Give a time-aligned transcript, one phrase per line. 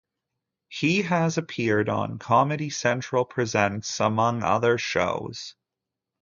[0.67, 5.53] He has appeared on "Comedy Central Presents" among other shows.